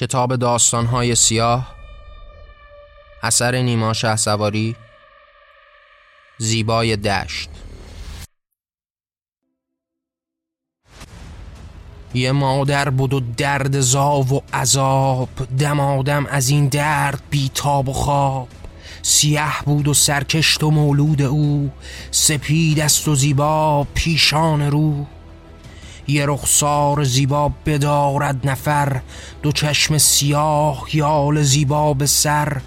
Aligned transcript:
کتاب 0.00 0.36
داستانهای 0.36 1.14
سیاه 1.14 1.74
اثر 3.22 3.54
نیما 3.56 3.92
شه 3.92 4.16
سواری 4.16 4.76
زیبای 6.38 6.96
دشت. 6.96 7.50
یه 12.14 12.32
مادر 12.32 12.90
بود 12.90 13.14
و 13.14 13.20
درد 13.36 13.80
زاو 13.80 14.28
و 14.28 14.40
عذاب 14.52 15.28
دمادم 15.58 16.26
از 16.26 16.48
این 16.48 16.68
درد 16.68 17.22
بیتاب 17.30 17.88
و 17.88 17.92
خواب. 17.92 18.48
سیه 19.02 19.62
بود 19.64 19.88
و 19.88 19.94
سرکشت 19.94 20.62
و 20.62 20.70
مولود 20.70 21.22
او 21.22 21.70
سپید 22.10 22.80
است 22.80 23.08
و 23.08 23.14
زیبا 23.14 23.86
پیشان 23.94 24.70
رو. 24.70 25.06
یه 26.10 26.26
رخسار 26.26 27.04
زیبا 27.04 27.52
بدارد 27.66 28.48
نفر 28.48 29.00
دو 29.42 29.52
چشم 29.52 29.98
سیاه 29.98 30.84
یال 30.92 31.42
زیبا 31.42 31.94
به 31.94 32.06
سر 32.06 32.60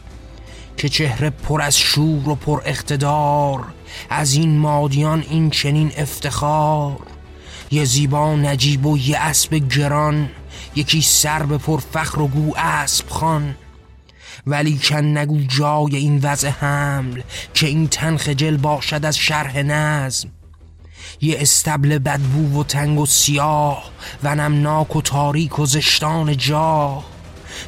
که 0.78 0.90
چهره 0.90 1.30
پر 1.30 1.62
از 1.62 1.78
شور 1.78 2.30
و 2.30 2.36
پر 2.36 2.62
اقتدار 2.66 3.64
از 4.10 4.34
این 4.34 4.58
مادیان 4.58 5.24
این 5.30 5.50
چنین 5.50 5.92
افتخار. 5.98 7.00
یه 7.72 7.86
زیبا 7.86 8.36
نجیب 8.36 8.86
و 8.86 8.98
یه 8.98 9.18
اسب 9.18 9.55
گران 9.55 10.30
یکی 10.76 11.02
سر 11.02 11.44
به 11.44 11.58
پر 11.58 11.80
فخر 11.80 12.22
و 12.22 12.28
گو 12.28 12.54
اسب 12.58 13.10
خان 13.10 13.55
ولی 14.48 14.78
کن 14.78 15.18
نگو 15.18 15.40
جای 15.48 15.96
این 15.96 16.20
وضع 16.24 16.50
حمل 16.50 17.22
که 17.54 17.68
این 17.68 17.88
تن 17.88 18.18
خجل 18.18 18.58
باشد 18.58 19.05
از 19.05 19.18
شرح 19.18 19.62
نظم. 19.62 20.30
یه 21.24 21.38
استبل 21.40 21.98
بدبو 21.98 22.60
و 22.60 22.63
تنگ 22.63 22.99
و 22.99 23.05
سیاه 23.05 23.91
و 24.24 24.35
نمناک 24.35 24.96
و 24.96 25.02
تاریک 25.02 25.60
و 25.60 25.66
زشتان 25.66 26.38
جاه 26.38 27.04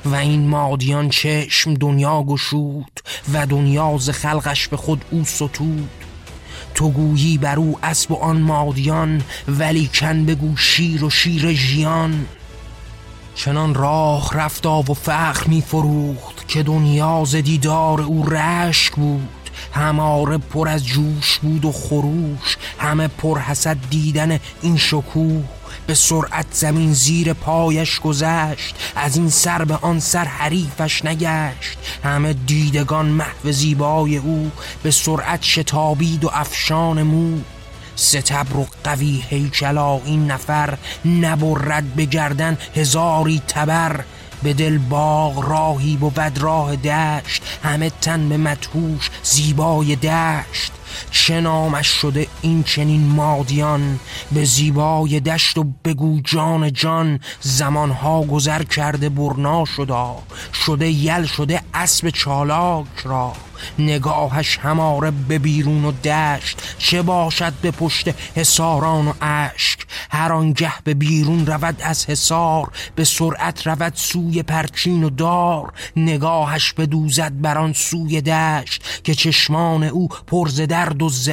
و 0.06 0.16
این 0.16 0.48
مادیان 0.48 1.10
چشم 1.10 1.74
دنیا 1.74 2.24
گشود 2.24 3.00
و 3.34 3.46
دنیا 3.46 3.98
ز 3.98 4.10
خلقش 4.10 4.68
به 4.68 4.78
خود 4.78 5.06
او 5.12 5.24
ستود. 5.26 5.90
تو 6.74 6.92
گویی 6.92 7.38
بر 7.38 7.56
او 7.56 7.80
اسب 7.84 8.12
و 8.12 8.16
آن 8.16 8.42
مادیان 8.42 9.22
ولی 9.48 9.90
کن 9.94 10.26
بگو 10.26 10.58
شیر 10.58 11.04
و 11.04 11.10
شیر 11.10 11.54
ژیان. 11.54 12.26
چنان 13.36 13.74
راه 13.74 14.30
رفتا 14.34 14.80
و 14.80 14.94
فخر 14.94 15.48
می 15.48 15.62
فروخت 15.62 16.48
که 16.48 16.64
دنیا 16.64 17.24
ز 17.26 17.36
دیدار 17.36 18.02
او 18.02 18.30
رشک 18.30 18.94
بود. 18.96 19.45
هماره 19.76 20.38
پر 20.38 20.70
از 20.70 20.86
جوش 20.86 21.38
بود 21.38 21.66
و 21.66 21.72
خروش. 21.72 22.58
همه 22.80 23.08
پر 23.08 23.40
حسد 23.40 23.78
دیدن 23.90 24.40
این 24.62 24.78
شکوه. 24.78 25.44
به 25.88 25.94
سرعت 25.94 26.46
زمین 26.52 26.94
زیر 26.94 27.34
پایش 27.34 28.00
گذشت. 28.00 28.76
از 28.96 29.18
این 29.18 29.30
سر 29.30 29.66
به 29.66 29.76
آن 29.82 30.00
سر 30.00 30.26
حریفش 30.26 31.06
نگشت. 31.06 31.78
همه 32.04 32.34
دیدگان 32.34 33.06
محو 33.06 33.52
زیبای 33.52 34.18
او 34.18 34.52
به 34.84 34.92
سرعت 34.92 35.44
شتابید 35.44 36.24
و 36.24 36.30
افشان 36.34 37.04
مو. 37.04 37.38
ستبر 37.96 38.58
و 38.58 38.68
قوی 38.84 39.24
هیکلا 39.30 40.02
این 40.06 40.32
نفر 40.32 40.78
نبرد 41.06 41.84
به 41.84 42.06
گردن 42.06 42.58
هزاری 42.76 43.42
تبر. 43.48 44.04
به 44.46 44.54
دل 44.54 44.78
باغ 44.78 45.50
راهی 45.50 45.98
بود 45.98 46.38
راه 46.38 46.76
دشت 46.76 47.44
همه 47.64 47.92
تن 48.02 48.30
به 48.30 48.38
مدهوش 48.38 49.10
زیبای 49.24 49.96
دشت. 49.96 50.72
چه 51.12 51.42
نامش 51.42 51.88
شده 51.88 52.28
این 52.42 52.64
چنین 52.64 53.08
مادیان؟ 53.08 54.00
به 54.32 54.46
زیبای 54.46 55.20
دشت 55.20 55.58
و 55.58 55.64
بگو 55.64 56.22
جان 56.22 56.74
جان 56.74 57.20
زمانها 57.42 58.24
گذر 58.24 58.64
کرده 58.64 59.10
برنا 59.10 59.66
شدا. 59.66 60.16
شده 60.54 60.90
یل 60.90 61.26
شده 61.26 61.62
اسب 61.74 62.10
چالاک 62.10 62.86
را. 63.04 63.34
نگاهش 63.80 64.58
هماره 64.58 65.12
به 65.12 65.40
بیرون 65.40 65.86
و 65.86 65.92
دشت. 65.92 66.62
چه 66.78 67.02
باشد 67.02 67.54
به 67.62 67.72
پشت 67.72 68.10
حساران 68.36 69.08
و 69.08 69.14
اشک؟ 69.22 69.80
هر 70.10 70.32
آنگه 70.32 70.74
به 70.84 70.94
بیرون 70.94 71.46
رود 71.46 71.82
از 71.82 72.06
حسار 72.06 72.72
به 72.96 73.04
سرعت 73.04 73.68
رود 73.68 73.94
سوی 73.96 74.44
پرچین 74.44 75.04
و 75.04 75.10
دار. 75.10 75.74
نگاهش 75.96 76.74
بدوزد 76.74 77.32
بر 77.42 77.58
آن 77.58 77.74
سوی 77.74 78.22
دشت 78.22 79.02
که 79.04 79.16
چشمان 79.16 79.84
او 79.84 80.08
پرز 80.08 80.62
درد 80.62 81.02
و 81.02 81.10
ز 81.10 81.30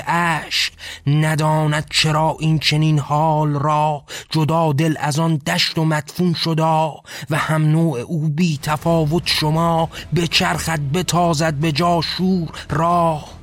نداند 1.07 1.87
چرا 1.91 2.37
این 2.41 2.59
چنین 2.59 2.99
حال 2.99 3.53
را 3.55 4.05
جدا 4.31 4.73
دل 4.73 4.95
از 5.01 5.19
آن 5.19 5.37
دشت 5.37 5.79
و 5.79 5.85
مدفون 5.85 6.35
شدا 6.35 6.95
و 7.31 7.37
هم 7.37 7.65
نوع 7.65 8.01
او 8.01 8.29
بی 8.29 8.59
تفاوت 8.63 9.23
شما 9.27 9.89
بچرخد 10.17 10.81
بتازد 10.95 11.55
به 11.55 11.73
جا 11.73 12.01
شور 12.01 12.49
راه. 12.71 13.42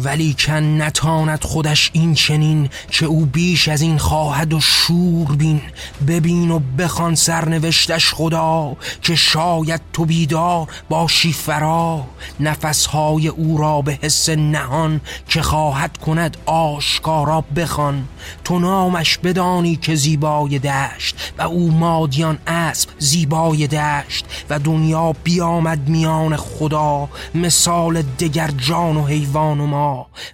ولی 0.00 0.36
کن 0.38 0.82
نتاند 0.82 1.44
خودش 1.44 1.90
این 1.92 2.14
چنین 2.14 2.68
که 2.90 3.06
او 3.06 3.26
بیش 3.26 3.68
از 3.68 3.82
این 3.82 3.98
خواهد 3.98 4.52
و 4.52 4.60
شور 4.60 5.36
بین. 5.36 5.60
ببین 6.08 6.50
و 6.50 6.60
بخوان 6.78 7.14
سرنوشتش 7.14 8.14
خدا 8.14 8.76
که 9.02 9.14
شاید 9.14 9.80
تو 9.92 10.04
بیدار 10.04 10.68
باشی 10.88 11.32
فرا. 11.32 12.04
نفسهای 12.40 13.28
او 13.28 13.58
را 13.58 13.82
به 13.82 13.98
حس 14.02 14.28
نهان 14.28 15.00
که 15.28 15.42
خواهد 15.42 15.96
کند 15.96 16.36
آشکارا 16.46 17.40
بخوان. 17.56 18.08
تو 18.44 18.58
نامش 18.58 19.18
بدانی 19.18 19.76
که 19.76 19.94
زیبای 19.94 20.58
دشت 20.58 21.32
و 21.38 21.42
او 21.42 21.70
مادیان 21.70 22.38
اسب 22.46 22.88
زیبای 22.98 23.66
دشت 23.66 24.24
و 24.50 24.58
دنیا 24.58 25.12
بیامد 25.24 25.88
میان 25.88 26.36
خدا. 26.36 27.08
مثال 27.34 28.02
دگر 28.02 28.50
جان 28.50 28.96
و 28.96 29.06
حیوان 29.06 29.60
و 29.60 29.66
ما 29.66 29.85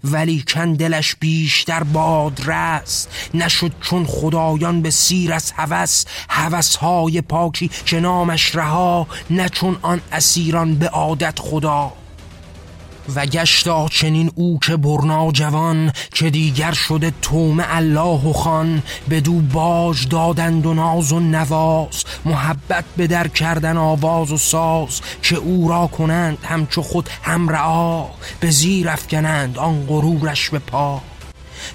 ولی 0.05 0.43
کندلش 0.43 1.17
بیشتر 1.21 1.83
باد 1.83 2.41
رست. 2.47 3.09
نشد 3.35 3.73
چون 3.81 4.07
خدایان 4.07 4.83
به 4.83 4.91
سیر 4.91 5.33
از 5.33 5.53
هوس. 5.57 6.05
هوس 6.29 6.77
های 6.77 7.21
پاکی 7.21 7.71
که 7.87 8.01
نامش 8.01 8.57
رها 8.57 9.07
نه 9.31 9.49
چون 9.49 9.77
آن 9.83 10.01
اسیران 10.13 10.75
به 10.75 10.89
عادت 10.89 11.39
خدا. 11.39 12.02
و 13.15 13.27
گشتا 13.27 13.89
چنین 13.89 14.31
او 14.35 14.59
که 14.59 14.77
برنا 14.77 15.31
جوان 15.33 15.93
که 16.15 16.31
دیگر 16.31 16.73
شده 16.73 17.13
توم 17.23 17.65
الله 17.69 18.29
و 18.29 18.33
خان. 18.33 18.83
بدو 19.11 19.41
باج 19.41 20.09
دادند 20.09 20.67
و 20.67 20.75
ناز 20.75 21.13
و 21.13 21.21
نواز 21.21 22.05
محبت 22.25 22.85
به 22.97 23.07
در 23.07 23.29
کردن 23.29 23.77
آواز 23.77 24.33
و 24.33 24.39
ساز 24.39 25.01
که 25.23 25.37
او 25.37 25.69
را 25.69 25.87
کنند 25.87 26.39
همچو 26.43 26.83
خود 26.83 27.09
هم 27.23 27.49
رعا. 27.49 28.05
به 28.41 28.51
زیر 28.51 28.89
افکنند 28.89 29.59
آن 29.59 29.87
غرورش 29.87 30.51
به 30.51 30.59
پا. 30.59 31.01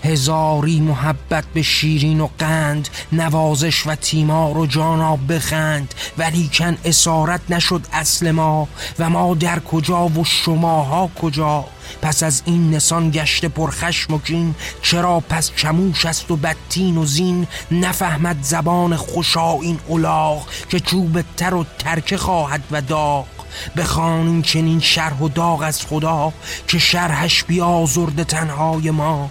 هزاری 0.03 0.79
محبت 0.79 1.43
به 1.53 1.61
شیرین 1.61 2.21
و 2.21 2.29
قند 2.39 2.89
نوازش 3.11 3.87
و 3.87 3.95
تیمار 3.95 4.57
و 4.57 4.65
جانا 4.65 5.15
بخند. 5.15 5.93
ولی 6.17 6.49
کن 6.53 6.77
اسارت 6.85 7.41
نشد 7.49 7.87
اصل 7.93 8.31
ما 8.31 8.67
و 8.99 9.09
ما 9.09 9.35
در 9.35 9.59
کجا 9.59 10.07
و 10.07 10.25
شماها 10.25 11.09
کجا. 11.21 11.65
پس 12.01 12.23
از 12.23 12.41
این 12.45 12.75
نسان 12.75 13.11
گشته 13.11 13.47
پرخشم 13.47 14.13
و 14.13 14.19
کین 14.19 14.55
چرا 14.81 15.19
پس 15.19 15.51
چموش 15.55 16.05
است 16.05 16.31
و 16.31 16.35
بدتین 16.35 16.97
و 16.97 17.05
زین؟ 17.05 17.47
نفهمد 17.71 18.37
زبان 18.41 18.95
خوشا 18.95 19.53
این 19.53 19.79
الاغ 19.89 20.47
که 20.69 20.79
چوب 20.79 21.21
تر 21.37 21.53
و 21.53 21.65
ترکه 21.79 22.17
خواهد 22.17 22.63
و 22.71 22.81
داغ. 22.81 23.25
بخوانیم 23.77 24.41
چنین 24.41 24.79
شرح 24.79 25.19
و 25.19 25.29
داغ 25.29 25.61
از 25.61 25.85
خدا 25.85 26.33
که 26.67 26.79
شرحش 26.79 27.43
بیازرد 27.43 28.23
تنهای 28.23 28.91
ما. 28.91 29.29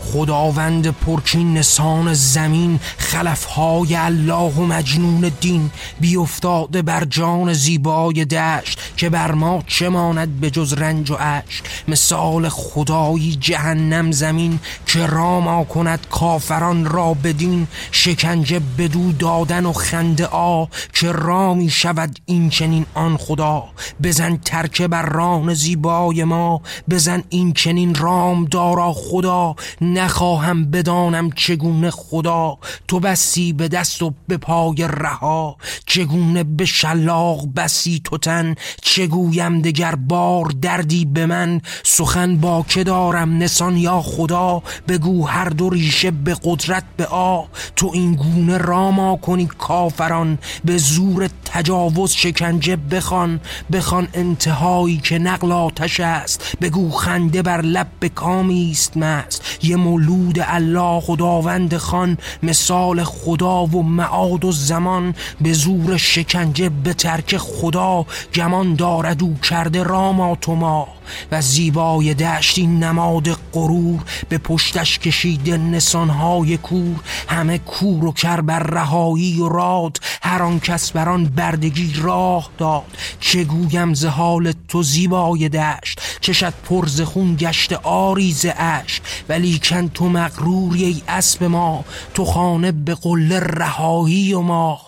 خداوند 0.00 0.90
پرچین 0.90 1.58
نسان 1.58 2.14
زمین 2.14 2.80
خلفهای 2.98 3.96
الله 3.96 4.52
و 4.52 4.66
مجنون 4.66 5.32
دین 5.40 5.70
بیافتاده 6.00 6.82
بر 6.82 7.04
جان 7.04 7.52
زیبای 7.52 8.24
دشت 8.24 8.80
که 8.96 9.10
بر 9.10 9.32
ما 9.32 9.62
چه 9.66 9.88
ماند 9.88 10.40
به 10.40 10.50
جز 10.50 10.72
رنج 10.72 11.10
و 11.10 11.14
عشق 11.14 11.64
مثال 11.88 12.48
خدایی 12.48 13.36
جهنم 13.40 14.12
زمین 14.12 14.58
که 14.86 15.06
راما 15.06 15.64
کند 15.64 16.06
کافران 16.10 16.84
را 16.84 17.14
بدین 17.14 17.66
شکنجه 17.92 18.60
بدو 18.78 19.12
دادن 19.12 19.66
و 19.66 19.72
خنده 19.72 20.26
آ 20.26 20.64
که 20.92 21.12
رامی 21.12 21.70
شود 21.70 22.18
این 22.26 22.50
چنین 22.50 22.86
آن 22.94 23.16
خدا؟ 23.16 23.64
بزن 24.02 24.36
ترکه 24.36 24.88
بر 24.88 25.02
ران 25.02 25.54
زیبای 25.54 26.24
ما 26.24 26.60
بزن 26.90 27.22
این 27.28 27.52
چنین 27.52 27.94
رام 27.94 28.44
دارا 28.44 28.92
خدا 28.92 29.56
نخواهم 29.92 30.70
بدانم 30.70 31.30
چگونه 31.30 31.90
خدا 31.90 32.58
تو 32.88 33.00
بسی 33.00 33.52
به 33.52 33.68
دست 33.68 34.02
و 34.02 34.14
به 34.28 34.36
پای 34.36 34.88
رها 34.88 35.56
چگونه 35.86 36.44
به 36.44 36.64
شلاق 36.64 37.46
بسی 37.56 38.00
تو 38.04 38.18
تن 38.18 38.54
چگویم 38.82 39.60
دگر 39.60 39.94
بار 39.94 40.44
دردی 40.62 41.04
به 41.04 41.26
من؟ 41.26 41.60
سخن 41.82 42.36
با 42.36 42.64
که 42.68 42.84
دارم 42.84 43.38
نسان 43.38 43.76
یا 43.76 44.02
خدا؟ 44.02 44.62
بگو 44.88 45.26
هر 45.26 45.48
دو 45.48 45.70
ریشه 45.70 46.10
به 46.10 46.36
قدرت 46.44 46.84
به 46.96 47.06
آ 47.06 47.42
تو 47.76 47.90
این 47.94 48.14
گونه 48.14 48.58
راما 48.58 49.16
کنی 49.16 49.46
کافران 49.58 50.38
به 50.64 50.78
زور 50.78 51.28
تجاوز 51.44 52.10
شکنجه 52.10 52.76
بخوان 52.76 53.40
بخوان 53.72 54.08
انتهایی 54.14 54.96
که 54.96 55.18
نقل 55.18 55.52
آتش 55.52 56.00
است. 56.00 56.56
بگو 56.60 56.90
خنده 56.90 57.42
بر 57.42 57.62
لب 57.62 57.86
به 58.00 58.08
کامی 58.08 58.70
است 58.70 58.96
مست 58.96 59.58
یه 59.62 59.75
مولود 59.76 60.38
الله 60.42 61.00
خداوند 61.00 61.76
خان 61.76 62.18
مثال 62.42 63.04
خدا 63.04 63.66
و 63.66 63.82
معاد 63.82 64.44
و 64.44 64.52
زمان. 64.52 65.14
به 65.40 65.52
زور 65.52 65.96
شکنجه 65.96 66.68
به 66.68 66.94
ترک 66.94 67.36
خدا. 67.36 68.06
گمان 68.34 68.74
دارد 68.74 69.22
او 69.22 69.36
کرده 69.42 69.82
راما 69.82 70.36
تو 70.40 70.54
ما. 70.54 70.88
و 71.32 71.40
زیبای 71.40 72.14
دشتی 72.14 72.66
نماد 72.66 73.28
غرور. 73.52 74.00
به 74.28 74.38
پشتش 74.38 74.98
کشیده 74.98 75.56
نسانهای 75.56 76.56
کور. 76.56 76.96
همه 77.28 77.58
کور 77.58 78.04
و 78.04 78.12
کر 78.12 78.40
بر 78.40 78.58
رهایی 78.58 79.40
و 79.40 79.48
راد. 79.48 79.98
هر 80.22 80.42
آن 80.42 80.60
کس 80.60 80.90
بر 80.90 81.16
بردگی 81.16 81.92
راه 81.96 82.50
داد. 82.58 82.84
چه 83.20 83.44
گویم 83.44 83.94
ز 83.94 84.04
حال 84.04 84.52
تو 84.68 84.82
زیبای 84.82 85.48
دشت؟ 85.48 86.00
چشت 86.20 86.44
پر 86.44 86.86
ز 86.86 87.00
خون 87.00 87.36
گشت 87.36 87.72
آری 87.82 88.32
ز 88.32 88.46
اشک 88.56 89.02
ولیکن 89.28 89.88
تو 89.88 90.08
مغروری 90.08 90.84
ای 90.84 91.02
اسب 91.08 91.44
ما 91.44 91.84
تو 92.14 92.24
خانه 92.24 92.72
به 92.72 92.94
قله 92.94 93.40
رهایی 93.40 94.32
و 94.32 94.40
ما. 94.40 94.80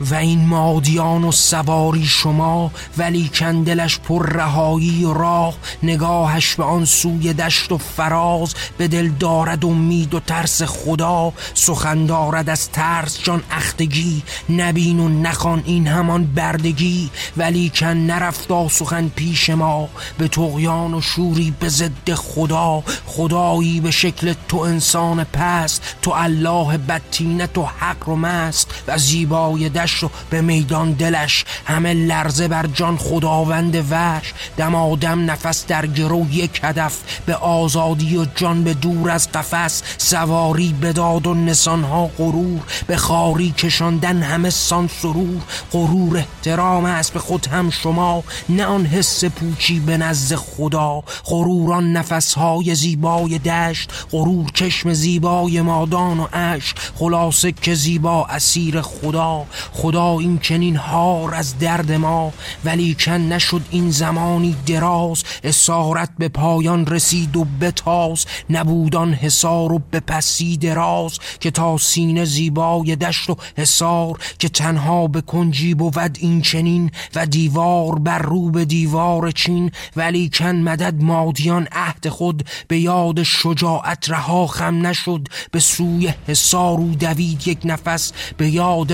و 0.00 0.14
این 0.14 0.46
مادیان 0.46 1.24
و 1.24 1.32
سواری 1.32 2.04
شما 2.04 2.70
ولی 2.96 3.28
کندلش 3.28 3.98
پر 3.98 4.26
رهایی 4.26 5.04
و 5.04 5.12
راه 5.12 5.54
نگاهش 5.82 6.54
به 6.54 6.64
آن 6.64 6.84
سوی 6.84 7.32
دشت 7.32 7.72
و 7.72 7.78
فراز 7.78 8.54
به 8.78 8.88
دل 8.88 9.08
دارد 9.08 9.64
امید 9.64 10.14
و 10.14 10.20
ترس 10.20 10.62
خدا 10.62 11.32
سخن 11.54 12.06
دارد 12.06 12.50
از 12.50 12.70
ترس 12.70 13.22
جان 13.22 13.42
اختگی 13.50 14.22
نبین 14.50 15.00
و 15.00 15.08
نخوان 15.08 15.62
این 15.66 15.86
همان 15.86 16.26
بردگی 16.26 17.10
ولی 17.36 17.72
کن 17.74 17.86
نرفتا 17.86 18.68
سخن 18.68 19.08
پیش 19.08 19.50
ما 19.50 19.88
به 20.18 20.28
تقیان 20.28 20.94
و 20.94 21.00
شوری 21.00 21.54
به 21.60 21.68
ضد 21.68 22.14
خدا 22.14 22.82
خدایی 23.06 23.80
به 23.80 23.90
شکل 23.90 24.34
تو 24.48 24.58
انسان 24.58 25.24
پست 25.24 25.96
تو 26.02 26.10
الله 26.10 26.78
بدتینت 26.78 27.58
و 27.58 27.64
حق 27.64 28.08
و 28.08 28.16
مست 28.16 28.74
و 28.88 28.98
زیبای 28.98 29.68
و 29.84 30.08
به 30.30 30.40
میدان 30.40 30.92
دلش. 30.92 31.44
همه 31.64 31.94
لرزه 31.94 32.48
بر 32.48 32.66
جان 32.66 32.96
خداوند 32.96 33.86
وش 33.90 34.32
دم 34.56 34.74
آدم 34.74 35.30
نفس 35.30 35.66
در 35.66 35.86
گرو 35.86 36.26
یک 36.30 36.60
هدف. 36.62 36.98
به 37.26 37.34
آزادی 37.34 38.16
و 38.16 38.26
جان 38.34 38.64
به 38.64 38.74
دور 38.74 39.10
از 39.10 39.32
قفس. 39.32 39.82
سواری 39.98 40.72
بداد 40.72 41.26
و 41.26 41.34
نسانها 41.34 42.06
غرور. 42.18 42.60
به 42.86 42.96
خاری 42.96 43.50
کشاندن 43.50 44.22
همه 44.22 44.50
سان 44.50 44.88
سرور. 45.02 45.42
غرور 45.72 46.16
احترام 46.16 46.84
است 46.84 47.12
به 47.12 47.20
خود 47.20 47.46
هم 47.46 47.70
شما. 47.70 48.24
نه 48.48 48.64
آن 48.64 48.86
حس 48.86 49.24
پوچی 49.24 49.80
به 49.80 49.96
نزد 49.96 50.36
خدا. 50.36 51.02
غروران 51.24 51.92
نفسهای 51.92 52.74
زیبای 52.74 53.38
دشت. 53.38 53.90
غرور 54.12 54.50
چشم 54.54 54.92
زیبای 54.92 55.60
مادان 55.60 56.20
و 56.20 56.26
اش 56.32 56.74
خلاصه 56.98 57.52
که 57.52 57.74
زیبا 57.74 58.26
اسیر 58.26 58.80
خدا. 58.80 59.44
خدا 59.74 60.18
این 60.18 60.38
چنین 60.38 60.76
هار 60.76 61.34
از 61.34 61.58
درد 61.58 61.92
ما 61.92 62.32
ولی 62.64 62.96
کن 63.00 63.12
نشد 63.12 63.62
این 63.70 63.90
زمانی 63.90 64.56
دراز. 64.66 65.24
اسارت 65.44 66.10
به 66.18 66.28
پایان 66.28 66.86
رسید 66.86 67.36
و 67.36 67.46
بتاز. 67.60 68.26
نبودان 68.50 69.14
حسار 69.14 69.72
و 69.72 69.82
به 69.90 70.00
پسی 70.00 70.56
دراز 70.56 71.18
که 71.40 71.50
تا 71.50 71.78
سینه 71.78 72.24
زیبای 72.24 72.96
دشت 72.96 73.30
و 73.30 73.36
حسار 73.56 74.18
که 74.38 74.48
تنها 74.48 75.06
به 75.06 75.20
کنجی 75.20 75.74
بود 75.74 76.18
این 76.20 76.42
چنین. 76.42 76.90
و 77.14 77.26
دیوار 77.26 77.98
بر 77.98 78.18
رو 78.18 78.50
به 78.50 78.64
دیوار 78.64 79.30
چین. 79.30 79.70
ولی 79.96 80.30
کن 80.34 80.56
مدد 80.56 81.02
مادیان 81.02 81.68
عهد 81.72 82.08
خود. 82.08 82.46
به 82.68 82.78
یاد 82.78 83.22
شجاعت 83.22 84.10
رها 84.10 84.46
خم 84.46 84.86
نشد. 84.86 85.28
به 85.50 85.60
سوی 85.60 86.14
حسار 86.26 86.80
و 86.80 86.94
دوید 86.94 87.48
یک 87.48 87.58
نفس. 87.64 88.12
به 88.36 88.48
یاد 88.50 88.92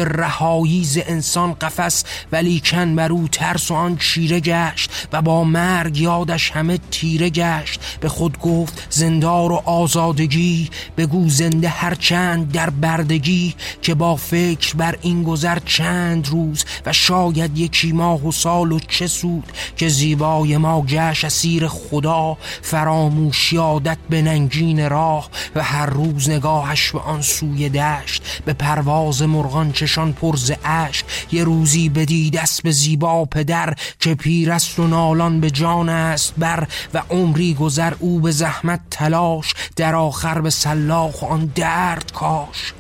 ز 0.79 0.99
انسان 1.07 1.55
قفس 1.55 2.05
ولی 2.33 2.61
کن 2.65 2.97
بر 2.97 3.13
او 3.13 3.29
ترس 3.29 3.71
و 3.71 3.75
آن 3.75 3.97
چیره 3.97 4.41
گشت 4.41 5.09
و 5.13 5.23
با 5.23 5.45
مرگ 5.45 5.99
یادش 5.99 6.51
همه 6.51 6.79
تیره 6.91 7.31
گشت. 7.31 7.81
به 8.01 8.09
خود 8.09 8.39
گفت 8.39 8.87
زندار 8.91 9.53
و 9.53 9.63
آزادگی 9.65 10.71
بگو 10.97 11.29
زنده 11.29 11.69
هر 11.69 11.95
چند 11.95 12.53
در 12.53 12.71
بردگی 12.71 13.55
که 13.83 13.95
با 13.95 14.17
فکر 14.17 14.75
بر 14.77 14.99
این 15.03 15.23
گذر 15.23 15.59
چند 15.59 16.29
روز 16.29 16.65
و 16.87 16.93
شاید 16.93 17.59
یکی 17.59 17.93
ماه 17.93 18.27
و 18.27 18.33
سال 18.33 18.73
و 18.73 18.79
چه 18.79 19.07
سود 19.07 19.53
که 19.77 19.89
زیبای 19.89 20.57
ما 20.57 20.83
گشت 20.83 21.25
اسیر 21.25 21.69
خدا 21.69 22.37
فراموش 22.63 23.53
یادت 23.53 23.99
به 24.11 24.23
ننگین 24.23 24.91
راه 24.91 25.31
و 25.55 25.63
هر 25.63 25.87
روز 25.87 26.31
نگاهش 26.31 26.91
به 26.91 27.01
آن 27.01 27.23
سوی 27.23 27.69
دشت. 27.69 28.23
به 28.45 28.53
پرواز 28.53 29.23
مرغان 29.23 29.73
چشان 29.73 30.13
پرز 30.13 30.53
اشک 30.65 31.05
یه 31.33 31.45
روزی 31.45 31.89
بدید 31.89 32.37
اسب 32.37 32.71
زیبا 32.71 33.25
پدر 33.25 33.75
که 34.01 34.15
پیر 34.15 34.53
است 34.53 34.79
و 34.79 34.87
نالان 34.87 35.41
به 35.41 35.51
جان 35.51 35.89
است 35.89 36.35
بر 36.39 36.69
و 36.95 37.03
عمری 37.11 37.55
گذر 37.55 37.93
او 37.99 38.21
به 38.21 38.31
زحمت 38.31 38.81
تلاش 38.91 39.55
در 39.77 39.95
آخر 39.95 40.41
به 40.41 40.51
سلاخ 40.51 41.25
آن 41.25 41.53
درد 41.55 42.13
کاش. 42.13 42.73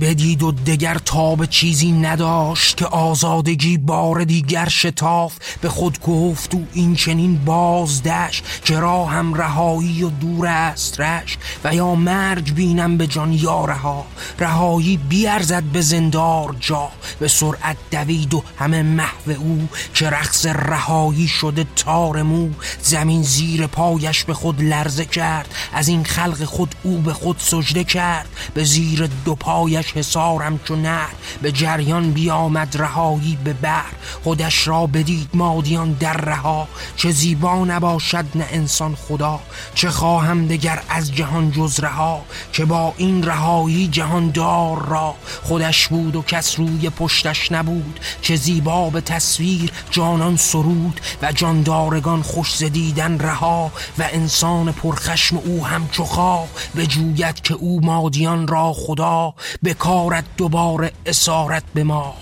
بدید 0.00 0.42
و 0.42 0.52
دگر 0.52 0.98
تاب 1.04 1.46
چیزی 1.46 1.92
نداشت 1.92 2.76
که 2.76 2.86
آزادگی 2.86 3.78
بار 3.78 4.24
دیگر 4.24 4.68
شتاف 4.68 5.38
به 5.60 5.68
خود 5.68 6.00
گفت 6.00 6.54
و 6.54 6.60
این 6.72 6.94
چنین 6.94 7.44
بازدش 7.44 8.42
که 8.64 8.78
راه 8.78 9.10
هم 9.10 9.34
رهایی 9.34 10.02
و 10.02 10.08
دور 10.08 10.46
است 10.46 11.00
رش 11.00 11.38
و 11.64 11.74
یا 11.74 11.94
مرگ 11.94 12.54
بینم 12.54 12.96
به 12.96 13.06
جان 13.06 13.32
یا 13.32 13.64
رها. 13.64 14.06
رهایی 14.38 14.96
بیارزد 14.96 15.62
به 15.62 15.80
زندار 15.80 16.56
جا. 16.60 16.90
به 17.20 17.28
سرعت 17.28 17.76
دوید 17.90 18.34
و 18.34 18.42
همه 18.58 18.82
محو 18.82 19.30
او 19.38 19.68
که 19.94 20.10
رقص 20.10 20.46
رهایی 20.46 21.28
شده 21.28 21.66
تار 21.76 22.22
مو. 22.22 22.48
زمین 22.82 23.22
زیر 23.22 23.66
پایش 23.66 24.24
به 24.24 24.34
خود 24.34 24.62
لرزه 24.62 25.04
کرد. 25.04 25.54
از 25.72 25.88
این 25.88 26.04
خلق 26.04 26.44
خود 26.44 26.74
او 26.82 26.98
به 26.98 27.12
خود 27.12 27.36
سجده 27.38 27.84
کرد. 27.84 28.28
به 28.54 28.64
زیر 28.64 29.08
دو 29.24 29.34
پایش 29.34 29.83
حسارم 29.94 30.60
چو 30.64 30.76
نر 30.76 31.06
به 31.42 31.52
جریان 31.52 32.10
بیامد 32.10 32.76
رهایی 32.78 33.38
به 33.44 33.52
بر. 33.52 33.82
خودش 34.24 34.68
را 34.68 34.86
بدید 34.86 35.28
مادیان 35.34 35.92
در 35.92 36.16
رها 36.16 36.68
چه 36.96 37.10
زیبا 37.10 37.64
نباشد 37.64 38.24
نه 38.34 38.46
انسان 38.50 38.94
خدا. 38.94 39.40
چه 39.74 39.90
خواهم 39.90 40.46
دگر 40.46 40.82
از 40.88 41.14
جهان 41.14 41.52
جز 41.52 41.80
رها 41.80 42.22
که 42.52 42.64
با 42.64 42.94
این 42.96 43.22
رهایی 43.22 43.88
جهاندار 43.88 44.86
را. 44.86 45.14
خودش 45.42 45.88
بود 45.88 46.16
و 46.16 46.22
کس 46.22 46.58
روی 46.58 46.90
پشتش 46.90 47.52
نبود 47.52 48.00
چه 48.22 48.36
زیبا 48.36 48.90
به 48.90 49.00
تصویر 49.00 49.72
جانان 49.90 50.36
سرود. 50.36 51.00
و 51.22 51.32
جاندارگان 51.32 52.22
خوش 52.22 52.56
زدیدن 52.56 53.18
رها 53.18 53.72
و 53.98 54.08
انسان 54.12 54.72
پرخشم 54.72 55.36
او 55.36 55.66
همچو 55.66 56.04
خواه 56.04 56.48
به 56.74 56.86
جویت 56.86 57.44
که 57.44 57.54
او 57.54 57.80
مادیان 57.80 58.48
را 58.48 58.72
خدا 58.72 59.34
به 59.62 59.73
کارت 59.74 60.24
دوباره 60.36 60.92
اسارت 61.06 61.64
به 61.74 61.84
ما. 61.84 62.14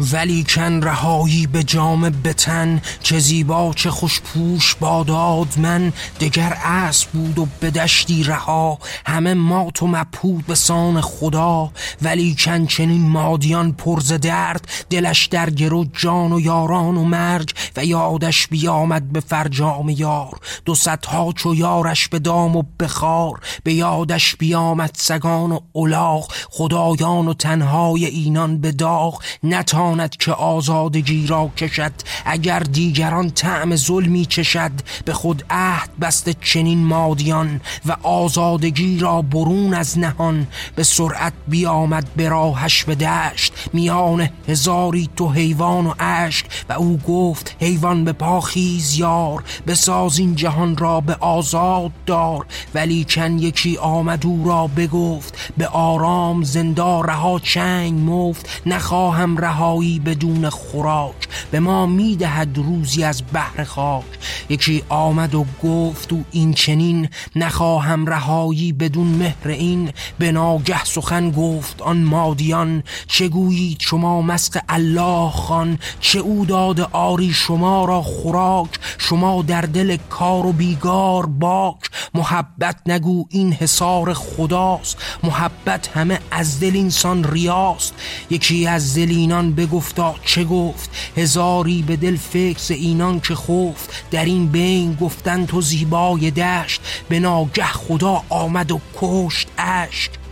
ولی 0.00 0.44
کن 0.48 0.82
رهایی 0.82 1.46
به 1.46 1.62
جام 1.62 2.10
بتن 2.10 2.82
چه 3.02 3.18
زیبا 3.18 3.72
چه 3.76 3.90
خوش 3.90 4.20
پوش 4.20 4.74
باداد 4.74 5.58
من. 5.58 5.92
دگر 6.20 6.56
اسب 6.64 7.10
بود 7.10 7.38
و 7.38 7.48
به 7.60 7.70
دشتی 7.70 8.24
رها. 8.24 8.78
همه 9.06 9.34
مات 9.34 9.82
و 9.82 9.86
مپود 9.86 10.46
به 10.46 10.54
سان 10.54 11.00
خدا. 11.00 11.70
ولی 12.02 12.36
کن 12.38 12.66
چنین 12.66 13.10
مادیان 13.10 13.72
پرز 13.72 14.12
درد. 14.12 14.68
دلش 14.90 15.26
در 15.26 15.50
گرو 15.50 15.84
جان 15.84 16.32
و 16.32 16.40
یاران 16.40 16.96
و 16.96 17.04
مرگ. 17.04 17.50
و 17.76 17.84
یادش 17.84 18.46
بیامد 18.46 19.12
به 19.12 19.20
فرجام 19.20 19.88
یار. 19.88 20.40
دو 20.64 20.74
ها 21.08 21.32
چو 21.32 21.54
یارش 21.54 22.08
به 22.08 22.18
دام 22.18 22.56
و 22.56 22.62
بخار 22.80 23.40
به 23.64 23.74
یادش 23.74 24.36
بیامد 24.36 24.90
سگان 24.98 25.52
و 25.52 25.60
الاغ 25.74 26.32
خدایان 26.50 27.28
و 27.28 27.34
تنهای 27.34 28.06
اینان 28.06 28.60
به 28.60 28.72
داغ. 28.72 29.22
نتا 29.44 29.83
نداند 29.84 30.16
که 30.16 30.32
آزادگی 30.32 31.26
را 31.26 31.50
کشد 31.56 31.92
اگر 32.24 32.58
دیگران 32.58 33.30
طعم 33.30 33.76
ظلمی 33.76 34.26
چشد 34.26 34.72
به 35.04 35.12
خود 35.12 35.44
عهد 35.50 35.90
بست 36.00 36.30
چنین 36.30 36.84
مادیان 36.84 37.60
و 37.86 37.96
آزادگی 38.02 38.98
را 38.98 39.22
برون 39.22 39.74
از 39.74 39.98
نهان 39.98 40.46
به 40.76 40.82
سرعت 40.82 41.32
بیامد 41.48 42.06
به 42.16 42.28
راهش 42.28 42.84
به 42.84 42.94
دشت. 42.94 43.52
میان 43.72 44.28
هزاری 44.48 45.08
تو 45.16 45.32
حیوان 45.32 45.86
و 45.86 45.94
اشک 45.98 46.46
و 46.68 46.72
او 46.72 46.96
گفت 47.08 47.56
حیوان 47.60 48.04
به 48.04 48.12
پاخیز 48.12 48.98
یار 48.98 49.44
بساز 49.66 50.18
این 50.18 50.34
جهان 50.34 50.76
را 50.76 51.00
به 51.00 51.14
آزاد 51.14 51.90
دار. 52.06 52.46
ولی 52.74 53.04
چند 53.04 53.42
یکی 53.42 53.76
آمد 53.76 54.26
او 54.26 54.48
را 54.48 54.66
بگفت 54.66 55.52
به 55.56 55.66
آرام 55.66 56.42
زندا 56.42 57.00
رها 57.00 57.38
چنگ 57.38 58.10
مفت. 58.10 58.62
نخواهم 58.66 59.36
رهایی 59.74 59.98
بدون 59.98 60.48
خوراک 60.48 61.28
به 61.50 61.60
ما 61.60 61.86
می‌دهد 61.86 62.58
روزی 62.58 63.04
از 63.04 63.22
بحر 63.32 63.64
خاک. 63.64 64.04
یکی 64.48 64.82
آمد 64.88 65.34
و 65.34 65.46
گفت 65.64 66.12
و 66.12 66.16
این 66.30 66.52
چنین 66.52 67.08
نخواهم 67.36 68.06
رهایی 68.06 68.72
بدون 68.72 69.06
مهر 69.06 69.48
این. 69.48 69.90
به 70.18 70.32
ناگه 70.32 70.84
سخن 70.84 71.30
گفت 71.30 71.82
آن 71.82 71.96
مادیان 71.96 72.82
چه 73.06 73.28
گویید 73.28 73.80
شما 73.80 74.22
مسق 74.22 74.60
الله 74.68 75.30
خان؟ 75.30 75.78
چه 76.00 76.18
او 76.18 76.46
داد 76.46 76.80
آری 76.80 77.32
شما 77.32 77.84
را 77.84 78.02
خوراک؟ 78.02 78.70
شما 78.98 79.42
در 79.42 79.60
دل 79.60 79.96
کار 80.10 80.46
و 80.46 80.52
بیگار 80.52 81.26
باک. 81.26 81.90
محبت 82.14 82.76
نگو 82.86 83.26
این 83.30 83.52
حصار 83.52 84.14
خداست. 84.14 84.96
محبت 85.22 85.96
همه 85.96 86.20
از 86.30 86.60
دل 86.60 86.76
انسان 86.76 87.24
ریاست. 87.24 87.94
یکی 88.30 88.66
از 88.66 88.94
دل 88.94 89.08
اینان 89.08 89.52
بگفتا 89.66 90.14
چه 90.24 90.44
گفت؟ 90.44 90.90
هزاری 91.16 91.82
به 91.82 91.96
دل 91.96 92.16
فکر 92.16 92.74
اینان 92.74 93.20
که 93.20 93.34
خفت 93.34 94.10
در 94.10 94.24
این 94.24 94.46
بین 94.46 94.94
گفتن 94.94 95.46
تو 95.46 95.60
زیبای 95.60 96.30
دشت 96.30 96.80
به 97.08 97.20
ناگه 97.20 97.66
خدا 97.66 98.22
آمد 98.28 98.72
و 98.72 98.80
کشت 99.00 99.48
اشک. 99.58 100.23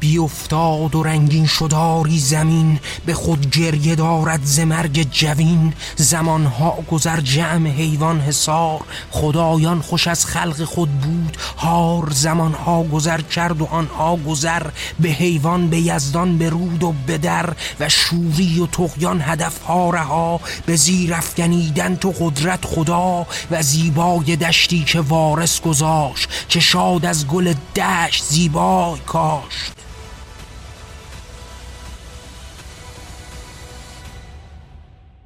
بیافتاد 0.00 0.94
و 0.94 1.02
رنگین 1.02 1.46
شداری 1.46 2.18
زمین 2.18 2.80
به 3.06 3.14
خود 3.14 3.50
گریه 3.50 3.94
دارد 3.94 4.40
زمرگ 4.44 5.10
جوین. 5.10 5.72
زمانها 5.96 6.78
گذر 6.90 7.20
جمع 7.20 7.68
حیوان 7.68 8.20
حسار 8.20 8.80
خدایان 9.10 9.80
خوش 9.80 10.08
از 10.08 10.26
خلق 10.26 10.64
خود 10.64 11.00
بود. 11.00 11.36
هار 11.58 12.10
زمانها 12.10 12.82
گذر 12.82 13.20
کرد 13.20 13.62
و 13.62 13.64
آنها 13.64 14.16
گذر 14.16 14.66
به 15.00 15.08
حیوان 15.08 15.70
به 15.70 15.80
یزدان 15.80 16.38
به 16.38 16.48
رود 16.48 16.82
و 16.82 16.94
به 17.06 17.18
در. 17.18 17.54
و 17.80 17.88
شوری 17.88 18.60
و 18.60 18.66
تقیان 18.66 19.20
هدفها 19.20 19.90
رها 19.90 20.40
به 20.66 20.76
زیر 20.76 21.14
افکنیدن 21.14 21.96
تو 21.96 22.14
قدرت 22.20 22.64
خدا. 22.64 23.26
و 23.50 23.62
زیبای 23.62 24.36
دشتی 24.36 24.84
که 24.84 25.00
وارث 25.00 25.60
گذاشت 25.60 26.28
که 26.48 26.60
شاد 26.60 27.06
از 27.06 27.26
گل 27.26 27.54
دشت 27.76 28.24
زیبای 28.24 29.00
کاشت. 29.06 29.72